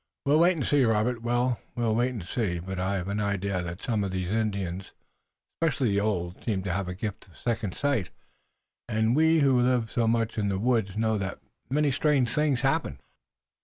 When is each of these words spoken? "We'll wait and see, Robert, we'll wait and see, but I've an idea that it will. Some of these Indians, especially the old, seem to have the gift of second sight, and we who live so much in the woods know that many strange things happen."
"We'll 0.25 0.39
wait 0.39 0.57
and 0.57 0.65
see, 0.65 0.83
Robert, 0.83 1.21
we'll 1.21 1.59
wait 1.75 2.09
and 2.09 2.23
see, 2.23 2.57
but 2.57 2.79
I've 2.79 3.07
an 3.07 3.19
idea 3.19 3.61
that 3.61 3.73
it 3.73 3.79
will. 3.81 3.85
Some 3.85 4.03
of 4.03 4.09
these 4.09 4.31
Indians, 4.31 4.93
especially 5.53 5.91
the 5.91 5.99
old, 5.99 6.43
seem 6.43 6.63
to 6.63 6.73
have 6.73 6.87
the 6.87 6.95
gift 6.95 7.27
of 7.27 7.37
second 7.37 7.75
sight, 7.75 8.09
and 8.89 9.15
we 9.15 9.41
who 9.41 9.61
live 9.61 9.91
so 9.91 10.07
much 10.07 10.39
in 10.39 10.49
the 10.49 10.57
woods 10.57 10.97
know 10.97 11.19
that 11.19 11.37
many 11.69 11.91
strange 11.91 12.29
things 12.33 12.61
happen." 12.61 12.99